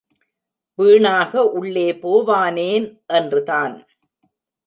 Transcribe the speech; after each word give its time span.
வீணாக.உள்ளே 0.79 1.85
போவானேன் 2.01 2.87
என்றுதான். 3.13 3.75